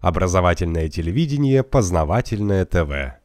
Образовательное 0.00 0.88
телевидение, 0.88 1.62
познавательное 1.62 2.64
ТВ. 2.64 3.18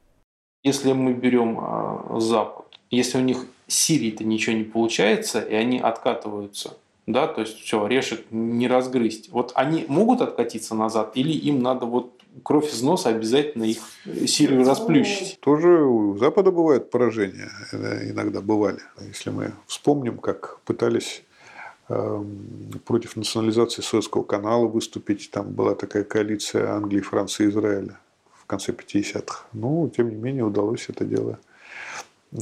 Если 0.64 0.94
мы 0.94 1.14
берем 1.14 1.60
э, 1.60 2.20
Запад, 2.20 2.66
если 2.90 3.18
у 3.18 3.22
них 3.22 3.46
с 3.68 3.76
Сирией-то 3.76 4.24
ничего 4.24 4.56
не 4.56 4.64
получается, 4.64 5.42
и 5.42 5.54
они 5.54 5.80
откатываются, 5.80 6.78
да, 7.06 7.28
то 7.28 7.42
есть 7.42 7.60
все, 7.60 7.86
решек 7.88 8.26
не 8.32 8.68
разгрызть. 8.68 9.30
Вот 9.32 9.52
они 9.56 9.86
могут 9.88 10.22
откатиться 10.22 10.74
назад, 10.74 11.12
или 11.16 11.34
им 11.34 11.62
надо 11.62 11.86
вот 11.86 12.14
кровь 12.44 12.74
из 12.74 12.82
носа 12.82 13.10
обязательно 13.10 13.66
их 13.66 13.78
Сирию 14.26 14.66
расплющить? 14.66 15.40
Тоже 15.42 15.84
у 15.84 16.18
Запада 16.18 16.52
бывают 16.52 16.90
поражения, 16.90 17.52
иногда 17.74 18.42
бывали. 18.42 18.80
Если 19.00 19.30
мы 19.30 19.54
вспомним, 19.68 20.18
как 20.18 20.60
пытались 20.66 21.24
против 21.88 23.16
национализации 23.16 23.82
Советского 23.82 24.24
канала 24.24 24.68
выступить. 24.68 25.30
Там 25.32 25.52
была 25.52 25.76
такая 25.76 26.04
коалиция 26.04 26.72
Англии, 26.72 27.02
Франции 27.02 27.50
Израиля 27.50 28.00
в 28.36 28.46
конце 28.46 28.72
50-х. 28.72 29.46
Но, 29.54 29.90
тем 29.90 30.10
не 30.10 30.16
менее, 30.16 30.46
удалось 30.46 30.90
это 30.90 31.06
дело 31.06 31.40
э, 32.32 32.38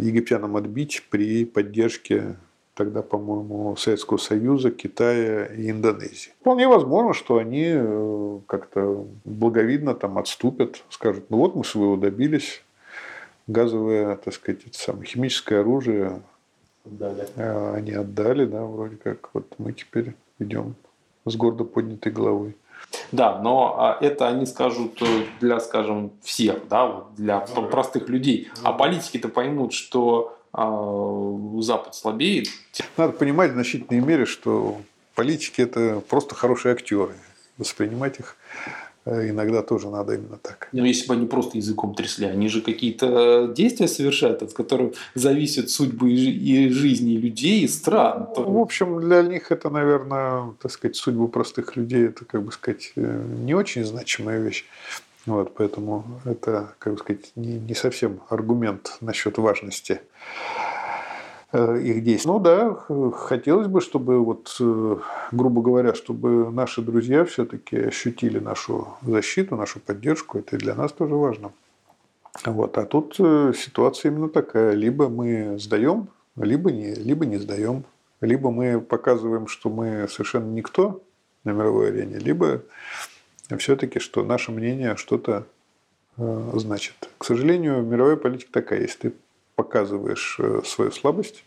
египтянам 0.00 0.56
отбить 0.56 1.06
при 1.10 1.44
поддержке 1.44 2.36
тогда, 2.74 3.02
по-моему, 3.02 3.74
Советского 3.76 4.18
Союза, 4.18 4.70
Китая 4.70 5.46
и 5.46 5.68
Индонезии. 5.68 6.30
Вполне 6.40 6.68
возможно, 6.68 7.12
что 7.12 7.38
они 7.38 7.72
э, 7.72 8.38
как-то 8.46 9.04
благовидно 9.24 9.94
там 9.94 10.16
отступят, 10.16 10.84
скажут, 10.88 11.24
ну 11.28 11.38
вот 11.38 11.56
мы 11.56 11.64
своего 11.64 11.96
добились, 11.96 12.62
газовое, 13.48 14.14
так 14.16 14.32
сказать, 14.32 14.60
самое, 14.72 15.06
химическое 15.06 15.60
оружие 15.60 16.22
Отдали. 16.84 17.28
А, 17.36 17.74
они 17.76 17.92
отдали, 17.92 18.44
да, 18.44 18.64
вроде 18.64 18.96
как. 18.96 19.30
Вот 19.34 19.54
мы 19.58 19.72
теперь 19.72 20.14
идем 20.38 20.74
с 21.24 21.36
гордо 21.36 21.64
поднятой 21.64 22.12
головой. 22.12 22.56
Да, 23.12 23.38
но 23.38 23.76
а, 23.78 23.98
это 24.00 24.28
они 24.28 24.46
скажут 24.46 25.00
э, 25.02 25.24
для, 25.40 25.60
скажем, 25.60 26.12
всех, 26.22 26.68
да, 26.68 27.04
для 27.16 27.40
простых 27.40 28.08
людей. 28.08 28.50
А 28.62 28.72
политики-то 28.72 29.28
поймут, 29.28 29.72
что 29.72 30.38
э, 30.54 31.60
Запад 31.62 31.94
слабеет. 31.94 32.48
Надо 32.96 33.12
понимать 33.12 33.50
в 33.50 33.54
значительной 33.54 34.00
мере, 34.00 34.26
что 34.26 34.78
политики 35.14 35.60
это 35.60 36.02
просто 36.08 36.34
хорошие 36.34 36.72
актеры. 36.72 37.14
Воспринимать 37.56 38.20
их 38.20 38.36
иногда 39.08 39.62
тоже 39.62 39.88
надо 39.88 40.14
именно 40.14 40.36
так. 40.36 40.68
Но 40.72 40.84
если 40.84 41.06
бы 41.08 41.14
они 41.14 41.26
просто 41.26 41.58
языком 41.58 41.94
трясли, 41.94 42.26
они 42.26 42.48
же 42.48 42.60
какие-то 42.60 43.52
действия 43.56 43.88
совершают, 43.88 44.42
от 44.42 44.52
которых 44.52 44.94
зависят 45.14 45.70
судьбы 45.70 46.12
и 46.12 46.68
жизни 46.70 47.12
людей 47.12 47.62
и 47.62 47.68
стран. 47.68 48.28
Ну, 48.36 48.52
в 48.52 48.58
общем, 48.58 49.00
для 49.00 49.22
них 49.22 49.50
это, 49.52 49.70
наверное, 49.70 50.52
так 50.60 50.70
сказать, 50.70 50.96
судьбы 50.96 51.28
простых 51.28 51.76
людей, 51.76 52.06
это, 52.06 52.24
как 52.24 52.42
бы 52.42 52.52
сказать, 52.52 52.92
э, 52.96 53.24
не 53.44 53.54
очень 53.54 53.84
значимая 53.84 54.40
вещь. 54.40 54.64
Вот, 55.26 55.54
поэтому 55.54 56.04
это, 56.24 56.74
как 56.78 56.94
бы 56.94 56.98
сказать, 56.98 57.32
не, 57.36 57.58
не 57.58 57.74
совсем 57.74 58.20
аргумент 58.30 58.96
насчет 59.00 59.38
важности 59.38 60.00
Э, 60.50 60.67
их 61.52 62.04
действий. 62.04 62.30
Ну 62.30 62.40
да, 62.40 62.74
хотелось 63.12 63.68
бы, 63.68 63.80
чтобы 63.80 64.22
вот, 64.22 64.54
э, 64.60 64.96
грубо 65.32 65.62
говоря, 65.62 65.94
чтобы 65.94 66.50
наши 66.50 66.82
друзья 66.82 67.24
все-таки 67.24 67.76
ощутили 67.76 68.38
нашу 68.38 68.88
защиту, 69.02 69.56
нашу 69.56 69.80
поддержку. 69.80 70.38
Это 70.38 70.58
для 70.58 70.74
нас 70.74 70.92
тоже 70.92 71.14
важно. 71.14 71.52
Вот. 72.44 72.76
А 72.76 72.84
тут 72.84 73.16
э, 73.18 73.52
ситуация 73.56 74.10
именно 74.10 74.28
такая. 74.28 74.74
Либо 74.74 75.08
мы 75.08 75.58
сдаем, 75.58 76.08
либо 76.36 76.70
не, 76.70 76.94
либо 76.94 77.24
не 77.24 77.38
сдаем. 77.38 77.84
Либо 78.20 78.50
мы 78.50 78.80
показываем, 78.80 79.46
что 79.46 79.70
мы 79.70 80.06
совершенно 80.08 80.50
никто 80.50 81.02
на 81.44 81.50
мировой 81.50 81.88
арене, 81.88 82.18
либо 82.18 82.62
все-таки, 83.56 84.00
что 84.00 84.24
наше 84.24 84.50
мнение 84.50 84.96
что-то 84.96 85.46
значит. 86.16 87.08
К 87.16 87.24
сожалению, 87.24 87.80
мировая 87.82 88.16
политика 88.16 88.50
такая. 88.52 88.80
Если 88.80 88.98
ты 88.98 89.14
показываешь 89.58 90.36
э, 90.38 90.60
свою 90.64 90.92
слабость, 90.92 91.42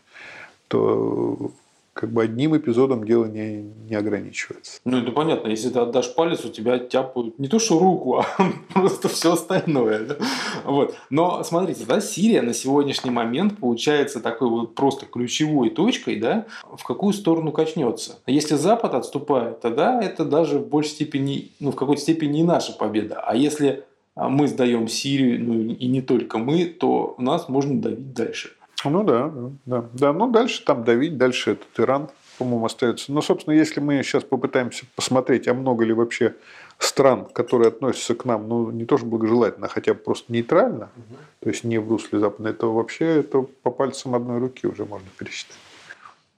то 0.67 1.54
как 1.94 2.11
бы 2.11 2.23
одним 2.23 2.58
эпизодом 2.58 3.05
дело 3.05 3.23
не, 3.26 3.61
не 3.89 3.95
ограничивается. 3.95 4.82
Ну, 4.83 4.98
это 4.98 5.14
понятно. 5.14 5.48
Если 5.48 5.70
ты 5.70 5.80
отдашь 5.80 6.14
палец, 6.14 6.44
у 6.44 6.49
тебя 6.49 6.77
тяпают 6.77 7.39
не 7.39 7.48
то 7.48 7.58
что 7.58 7.80
руку, 7.80 8.17
а 8.38 8.52
просто 8.73 9.08
все 9.08 9.33
остальное. 9.33 10.17
Вот. 10.66 10.94
Но 11.10 11.42
смотрите, 11.44 11.86
да, 11.88 12.02
Сирия 12.02 12.42
на 12.42 12.54
сегодняшний 12.54 13.11
момент 13.11 13.58
получается 13.58 14.20
такой 14.20 14.49
вот 14.49 14.76
просто 14.76 15.05
ключевой 15.05 15.70
точкой, 15.70 16.17
да, 16.17 16.48
в 16.64 16.83
какую 16.83 17.14
сторону 17.14 17.54
качнется. 17.54 18.20
Если 18.28 18.55
Запад 18.55 18.93
отступает, 18.93 19.61
тогда 19.61 20.02
это 20.02 20.26
даже 20.26 20.60
в 20.60 20.67
большей 20.67 20.92
степени, 20.92 21.52
ну, 21.61 21.72
в 21.72 21.76
какой-то 21.78 22.02
степени 22.02 22.38
не 22.38 22.43
наша 22.43 22.73
победа. 22.73 23.22
А 23.22 23.38
если 23.38 23.86
мы 24.16 24.48
сдаем 24.48 24.88
Сирию, 24.88 25.44
ну 25.44 25.73
и 25.73 25.88
не 25.88 26.02
только 26.02 26.38
мы, 26.38 26.66
то 26.66 27.16
нас 27.17 27.49
можно 27.49 27.82
давить 27.82 28.14
дальше. 28.14 28.52
Ну 28.83 29.04
да, 29.04 29.32
да, 29.66 29.86
да. 29.94 30.14
Ну 30.14 30.32
дальше 30.32 30.64
там 30.66 30.83
давить, 30.83 31.17
дальше 31.17 31.52
этот 31.52 31.80
Иран, 31.80 32.10
по-моему, 32.38 32.66
остается. 32.66 33.11
Но, 33.11 33.22
собственно, 33.22 33.54
если 33.54 33.80
мы 33.80 34.02
сейчас 34.04 34.23
попытаемся 34.23 34.86
посмотреть, 34.95 35.48
а 35.48 35.54
много 35.54 35.86
ли 35.86 35.94
вообще 35.94 36.36
стран, 36.80 37.26
которые 37.26 37.67
относятся 37.67 38.16
к 38.16 38.26
нам, 38.26 38.48
ну, 38.48 38.72
не 38.72 38.86
то 38.86 38.98
что 38.98 39.05
благожелательно, 39.05 39.67
а 39.67 39.70
хотя 39.70 39.94
бы 39.94 39.99
просто 39.99 40.33
нейтрально, 40.33 40.89
угу. 40.95 41.16
то 41.42 41.49
есть 41.49 41.64
не 41.64 41.78
в 41.78 41.88
русле 41.89 42.20
Запада, 42.20 42.49
это 42.49 42.67
вообще 42.67 43.20
это 43.20 43.42
по 43.42 43.70
пальцам 43.70 44.16
одной 44.16 44.39
руки 44.39 44.66
уже 44.66 44.86
можно 44.86 45.08
пересчитать. 45.17 45.58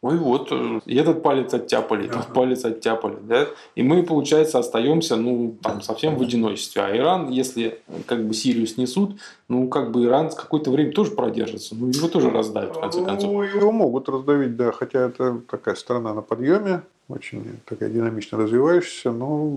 Ой, 0.04 0.18
вот, 0.18 0.50
э, 0.52 0.82
и 0.86 0.98
этот 0.98 1.24
палец 1.24 1.54
оттяпали, 1.54 2.08
этот 2.08 2.26
ага. 2.26 2.34
палец 2.34 2.66
оттяпали, 2.66 3.16
да, 3.22 3.48
и 3.76 3.84
мы, 3.84 4.04
получается, 4.04 4.60
остаемся, 4.60 5.16
ну, 5.16 5.56
там, 5.64 5.82
совсем 5.82 6.18
в 6.18 6.22
одиночестве. 6.22 6.82
А 6.82 6.98
Иран, 6.98 7.30
если, 7.30 7.80
как 8.06 8.28
бы, 8.28 8.34
Сирию 8.34 8.68
снесут, 8.68 9.18
ну, 9.48 9.70
как 9.70 9.92
бы, 9.92 10.04
Иран 10.04 10.30
какое-то 10.30 10.72
время 10.72 10.92
тоже 10.92 11.12
продержится, 11.12 11.74
ну, 11.76 11.88
его 11.88 12.10
тоже 12.10 12.30
раздавят, 12.32 12.76
в 12.76 12.82
конце 12.82 13.00
ну, 13.00 13.06
концов. 13.06 13.32
Ну, 13.32 13.44
его 13.44 13.72
могут 13.72 14.10
раздавить, 14.10 14.58
да, 14.58 14.74
хотя 14.74 15.08
это 15.08 15.40
такая 15.50 15.76
страна 15.76 16.14
на 16.14 16.22
подъеме, 16.22 16.82
очень 17.08 17.62
такая 17.64 17.90
динамично 17.90 18.38
развивающаяся, 18.38 19.12
но 19.12 19.54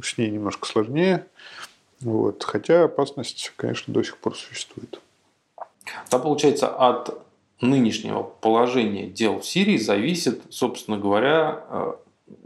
с 0.00 0.16
ней 0.16 0.30
немножко 0.30 0.68
сложнее, 0.68 1.26
вот, 2.00 2.44
хотя 2.44 2.84
опасность, 2.84 3.52
конечно, 3.56 3.92
до 3.92 4.04
сих 4.04 4.16
пор 4.18 4.36
существует. 4.36 5.00
Там, 6.08 6.22
получается, 6.22 6.68
от 6.68 7.21
нынешнего 7.62 8.22
положения 8.22 9.06
дел 9.06 9.38
в 9.38 9.46
Сирии 9.46 9.78
зависит, 9.78 10.42
собственно 10.50 10.98
говоря, 10.98 11.64
э, 11.70 11.92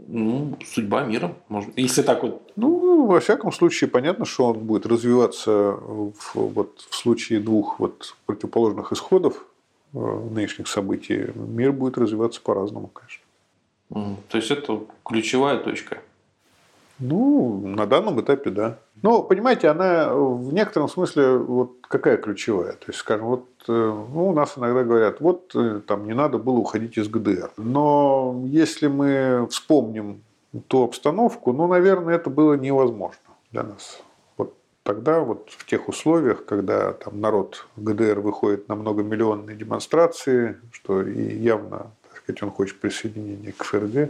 ну, 0.07 0.57
судьба 0.65 1.03
мира, 1.03 1.35
может, 1.49 1.77
если 1.77 2.01
так 2.01 2.23
вот. 2.23 2.41
Ну, 2.55 3.05
во 3.07 3.19
всяком 3.19 3.51
случае, 3.51 3.89
понятно, 3.89 4.25
что 4.25 4.45
он 4.45 4.59
будет 4.59 4.85
развиваться 4.85 5.51
в, 5.51 6.13
вот, 6.35 6.85
в 6.89 6.95
случае 6.95 7.39
двух 7.39 7.79
вот, 7.79 8.15
противоположных 8.25 8.93
исходов 8.93 9.45
э, 9.93 9.97
нынешних 9.97 10.67
событий. 10.67 11.27
Мир 11.35 11.71
будет 11.71 11.97
развиваться 11.97 12.41
по-разному, 12.41 12.87
конечно. 12.87 13.23
То 14.29 14.37
есть 14.37 14.51
это 14.51 14.81
ключевая 15.03 15.57
точка. 15.59 16.01
Ну, 16.99 17.61
на 17.63 17.85
данном 17.85 18.19
этапе, 18.21 18.49
да. 18.49 18.79
Ну, 19.03 19.21
понимаете, 19.21 19.67
она 19.67 20.13
в 20.13 20.51
некотором 20.51 20.89
смысле 20.89 21.37
вот 21.37 21.73
какая 21.87 22.17
ключевая. 22.17 22.73
То 22.73 22.85
есть, 22.87 22.99
скажем, 22.99 23.27
вот 23.27 23.45
э, 23.67 23.71
ну, 23.71 24.29
у 24.29 24.33
нас 24.33 24.57
иногда 24.57 24.83
говорят, 24.83 25.19
вот 25.19 25.51
э, 25.55 25.81
там 25.85 26.07
не 26.07 26.13
надо 26.13 26.39
было 26.39 26.57
уходить 26.57 26.97
из 26.97 27.07
ГДР. 27.07 27.51
Но 27.57 28.41
если 28.45 28.87
мы 28.87 29.47
вспомним 29.51 30.23
ту 30.67 30.85
обстановку, 30.85 31.53
ну, 31.53 31.67
наверное, 31.67 32.15
это 32.15 32.31
было 32.31 32.55
невозможно 32.55 33.19
для 33.51 33.61
нас. 33.61 34.01
Вот 34.37 34.55
тогда, 34.81 35.19
вот 35.19 35.49
в 35.51 35.65
тех 35.67 35.87
условиях, 35.87 36.45
когда 36.45 36.93
там 36.93 37.21
народ 37.21 37.67
ГДР 37.75 38.21
выходит 38.21 38.67
на 38.69 38.75
многомиллионные 38.75 39.55
демонстрации, 39.55 40.57
что 40.71 41.03
и 41.03 41.37
явно, 41.37 41.91
так 42.09 42.17
сказать, 42.17 42.41
он 42.41 42.49
хочет 42.49 42.79
присоединения 42.79 43.53
к 43.55 43.63
ФРГ, 43.63 44.09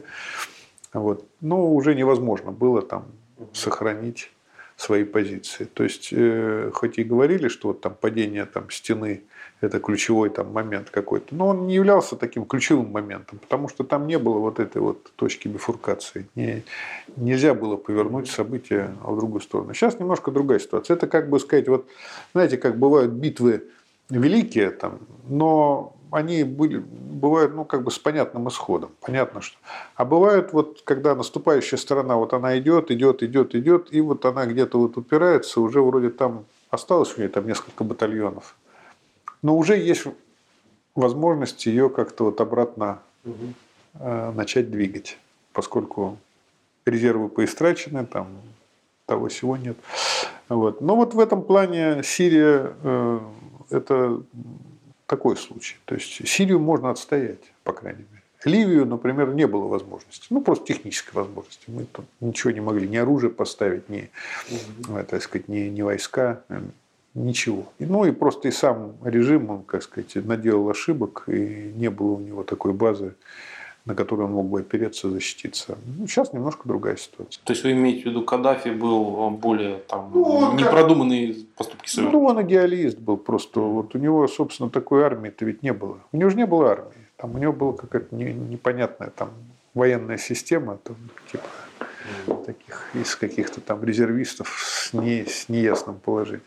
вот, 0.94 1.26
ну, 1.42 1.74
уже 1.76 1.96
невозможно 1.96 2.52
было 2.52 2.82
там 2.82 3.06
сохранить 3.54 4.32
свои 4.76 5.04
позиции. 5.04 5.66
То 5.66 5.84
есть, 5.84 6.10
э, 6.12 6.72
хоть 6.74 7.00
и 7.00 7.04
говорили, 7.04 7.48
что 7.48 7.70
вот 7.70 7.82
там 7.82 7.96
падение 8.00 8.46
там, 8.46 8.70
стены– 8.70 9.24
это 9.62 9.80
ключевой 9.80 10.30
там, 10.30 10.54
момент 10.54 10.90
какой-то, 10.92 11.34
но 11.34 11.48
он 11.48 11.66
не 11.66 11.76
являлся 11.76 12.16
таким 12.16 12.46
ключевым 12.46 12.92
моментом, 12.92 13.40
потому 13.40 13.70
что 13.70 13.84
там 13.84 14.06
не 14.06 14.20
было 14.20 14.38
вот 14.38 14.60
этой 14.60 14.82
вот 14.82 15.12
точки 15.16 15.48
бифуркации. 15.48 16.28
Не, 16.36 16.64
нельзя 17.16 17.56
было 17.56 17.76
повернуть 17.76 18.30
события 18.30 18.94
в 19.02 19.18
другую 19.18 19.42
сторону. 19.42 19.74
Сейчас 19.74 20.00
немножко 20.00 20.30
другая 20.30 20.60
ситуация. 20.60 20.96
Это 20.96 21.08
как 21.08 21.30
бы 21.30 21.40
сказать, 21.40 21.68
вот 21.68 21.88
знаете, 22.34 22.58
как 22.58 22.78
бывают 22.78 23.12
битвы 23.12 23.64
великие, 24.10 24.70
там, 24.70 25.00
но 25.28 25.97
они 26.12 26.44
были, 26.44 26.78
бывают, 26.78 27.54
ну, 27.56 27.66
как 27.66 27.84
бы 27.84 27.92
с 27.92 28.00
понятным 28.00 28.48
исходом. 28.48 28.92
Понятно, 29.02 29.42
что. 29.42 29.58
А 29.96 30.06
бывают 30.06 30.54
вот, 30.54 30.82
когда 30.84 31.16
наступающая 31.16 31.78
сторона, 31.78 32.16
вот 32.16 32.34
она 32.34 32.58
идет, 32.58 32.92
идет, 32.92 33.24
идет, 33.24 33.56
идет, 33.56 33.88
и 33.92 34.02
вот 34.02 34.26
она 34.26 34.46
где-то 34.46 34.80
вот 34.80 34.98
упирается, 34.98 35.62
уже 35.62 35.82
вроде 35.82 36.10
там 36.10 36.46
осталось 36.70 37.16
у 37.16 37.20
нее 37.20 37.30
там 37.30 37.48
несколько 37.48 37.84
батальонов. 37.84 38.56
Но 39.42 39.58
уже 39.58 39.78
есть 39.78 40.06
возможность 40.96 41.66
ее 41.66 41.90
как-то 41.90 42.26
вот 42.26 42.42
обратно 42.42 43.00
угу. 43.24 43.54
э, 44.00 44.32
начать 44.32 44.72
двигать, 44.72 45.18
поскольку 45.54 46.18
резервы 46.86 47.30
поистрачены, 47.30 48.06
там 48.06 48.28
того 49.06 49.28
всего 49.28 49.58
нет. 49.58 49.78
Вот. 50.50 50.82
Но 50.82 50.96
вот 50.96 51.14
в 51.14 51.20
этом 51.20 51.44
плане 51.44 52.02
Сирия 52.04 52.74
э, 52.84 53.20
это 53.70 54.22
такой 55.08 55.38
случай. 55.38 55.78
То 55.86 55.96
есть 55.96 56.28
Сирию 56.28 56.60
можно 56.60 56.90
отстоять, 56.92 57.52
по 57.64 57.74
крайней 57.74 58.06
мере. 58.12 58.24
Ливию, 58.46 58.86
например, 58.86 59.34
не 59.34 59.48
было 59.48 59.68
возможности. 59.68 60.28
Ну, 60.30 60.42
просто 60.42 60.66
технической 60.66 61.14
возможности. 61.14 61.64
Мы 61.68 61.86
там 61.86 62.06
ничего 62.22 62.52
не 62.52 62.62
могли. 62.62 62.88
Ни 62.88 62.98
оружие 62.98 63.32
поставить, 63.32 63.90
ни, 63.90 64.12
угу. 64.52 65.04
так 65.10 65.24
сказать, 65.24 65.48
ни, 65.48 65.62
ни 65.62 65.82
войска, 65.82 66.44
ничего. 67.16 67.72
Ну, 67.80 68.06
и 68.06 68.12
просто 68.12 68.48
и 68.48 68.52
сам 68.52 68.96
режим, 69.04 69.50
он, 69.50 69.64
как 69.64 69.82
сказать, 69.82 70.16
наделал 70.16 70.70
ошибок, 70.70 71.24
и 71.28 71.74
не 71.76 71.90
было 71.90 72.12
у 72.12 72.20
него 72.20 72.44
такой 72.44 72.74
базы, 72.74 73.16
на 73.88 73.96
которую 73.96 74.28
он 74.28 74.34
мог 74.34 74.48
бы 74.48 74.60
опереться, 74.60 75.10
защититься. 75.10 75.78
Ну, 75.86 76.08
сейчас 76.08 76.34
немножко 76.34 76.68
другая 76.68 76.98
ситуация. 76.98 77.42
То 77.46 77.54
есть 77.54 77.64
вы 77.64 77.72
имеете 77.72 78.04
в 78.04 78.06
виду, 78.08 78.22
Каддафи 78.22 78.70
был 78.70 79.30
более 79.32 79.78
там, 79.88 80.12
ну, 80.14 80.54
непродуманные 80.54 81.34
как... 81.34 81.44
поступки 81.56 81.90
совершил? 81.90 82.20
Ну, 82.20 82.26
он 82.28 82.42
идеалист 82.42 83.00
был 83.00 83.16
просто. 83.16 83.62
Вот 83.62 83.96
у 83.96 83.98
него, 83.98 84.28
собственно, 84.28 84.70
такой 84.70 85.04
армии-то 85.04 85.46
ведь 85.46 85.64
не 85.64 85.72
было. 85.72 86.00
У 86.12 86.18
него 86.18 86.30
же 86.30 86.36
не 86.36 86.46
было 86.46 86.72
армии. 86.72 87.08
Там 87.16 87.34
у 87.34 87.38
него 87.38 87.54
была 87.54 87.74
какая-то 87.74 88.14
непонятная 88.14 89.10
там 89.10 89.30
военная 89.74 90.18
система, 90.18 90.78
там, 90.84 90.98
типа 91.32 91.46
таких 92.46 92.90
из 92.94 93.16
каких-то 93.16 93.62
там 93.62 93.84
резервистов 93.84 94.58
с, 94.60 94.94
не, 94.94 95.26
с 95.26 95.50
неясным 95.50 95.96
положением. 96.00 96.44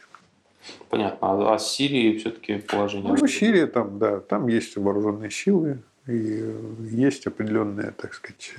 Понятно. 0.88 1.18
А, 1.20 1.54
а 1.54 1.58
Сирии 1.58 2.18
все-таки 2.18 2.56
положение? 2.56 3.14
Ну, 3.18 3.26
Сирия 3.26 3.66
там, 3.66 3.98
да, 3.98 4.20
там 4.20 4.48
есть 4.48 4.76
вооруженные 4.76 5.30
силы, 5.30 5.78
и 6.06 6.54
есть 6.90 7.26
определенная, 7.26 7.92
так 7.92 8.14
сказать, 8.14 8.52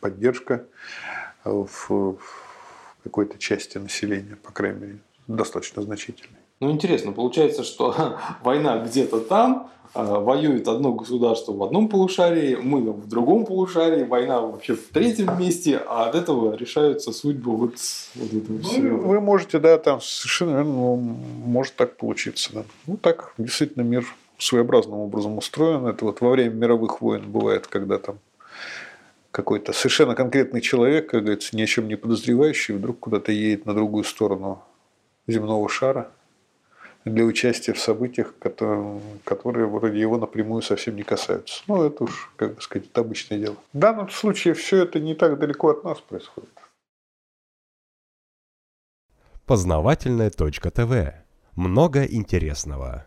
поддержка 0.00 0.64
в, 1.44 1.88
в 1.88 2.18
какой-то 3.04 3.38
части 3.38 3.78
населения, 3.78 4.36
по 4.36 4.52
крайней 4.52 4.80
мере, 4.80 4.98
достаточно 5.26 5.82
значительной. 5.82 6.38
Ну, 6.60 6.70
интересно, 6.70 7.12
получается, 7.12 7.62
что 7.62 8.18
война 8.42 8.78
где-то 8.84 9.20
там, 9.20 9.70
воюет 9.94 10.68
одно 10.68 10.92
государство 10.92 11.52
в 11.52 11.62
одном 11.62 11.88
полушарии, 11.88 12.56
мы 12.56 12.92
в 12.92 13.08
другом 13.08 13.46
полушарии, 13.46 14.04
война 14.04 14.40
вообще 14.40 14.74
в 14.74 14.88
третьем 14.88 15.38
месте, 15.38 15.80
а 15.86 16.08
от 16.08 16.14
этого 16.14 16.54
решаются 16.54 17.12
судьбы 17.12 17.56
вот, 17.56 17.76
вот 18.14 18.32
этого 18.32 18.56
ну, 18.56 18.62
всего. 18.62 18.98
Вы 18.98 19.20
можете, 19.20 19.58
да, 19.58 19.78
там 19.78 20.00
совершенно 20.00 20.62
ну, 20.62 20.96
может 20.96 21.74
так 21.76 21.96
получиться. 21.96 22.50
Да. 22.52 22.64
Ну, 22.86 22.96
так 22.96 23.32
действительно 23.38 23.82
мир 23.82 24.06
своеобразным 24.38 24.98
образом 24.98 25.38
устроен. 25.38 25.86
Это 25.86 26.04
вот 26.04 26.20
во 26.20 26.30
время 26.30 26.54
мировых 26.54 27.00
войн 27.00 27.30
бывает, 27.30 27.66
когда 27.66 27.98
там 27.98 28.18
какой-то 29.30 29.72
совершенно 29.72 30.14
конкретный 30.14 30.60
человек, 30.60 31.10
как 31.10 31.22
говорится, 31.22 31.56
ни 31.56 31.62
о 31.62 31.66
чем 31.66 31.88
не 31.88 31.96
подозревающий, 31.96 32.74
вдруг 32.74 32.98
куда-то 33.00 33.32
едет 33.32 33.66
на 33.66 33.74
другую 33.74 34.04
сторону 34.04 34.62
земного 35.26 35.68
шара– 35.68 36.10
для 37.08 37.24
участия 37.24 37.72
в 37.72 37.80
событиях, 37.80 38.34
которые, 38.38 39.66
вроде 39.66 40.00
его 40.00 40.18
напрямую 40.18 40.62
совсем 40.62 40.96
не 40.96 41.02
касаются. 41.02 41.62
Ну, 41.66 41.82
это 41.82 42.04
уж, 42.04 42.30
как 42.36 42.54
бы 42.54 42.62
сказать, 42.62 42.88
это 42.88 43.00
обычное 43.00 43.38
дело. 43.38 43.56
В 43.72 43.78
данном 43.78 44.10
случае 44.10 44.54
все 44.54 44.82
это 44.82 45.00
не 45.00 45.14
так 45.14 45.38
далеко 45.38 45.70
от 45.70 45.84
нас 45.84 46.00
происходит. 46.00 46.50
Познавательная 49.46 50.30
точка 50.30 50.70
ТВ. 50.70 51.14
Много 51.54 52.04
интересного. 52.04 53.06